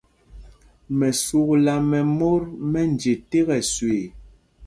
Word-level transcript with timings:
Mɛsúkla 0.97 1.75
mɛ 1.89 1.99
mot 2.17 2.43
mɛ 2.71 2.81
nje 2.93 3.11
tēk 3.29 3.47
ɛsüee. 3.59 4.05